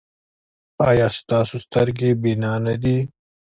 ایا 0.89 1.07
ستاسو 1.19 1.55
سترګې 1.65 2.11
بینا 2.21 2.53
نه 2.65 2.75
دي؟ 2.83 2.97